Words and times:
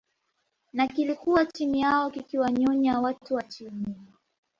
na 0.73 0.87
kilikuwa 0.87 1.45
chini 1.45 1.81
yao 1.81 2.09
kikiwanyonya 2.11 2.99
watu 2.99 3.35
wa 3.35 3.43
chini 3.43 3.95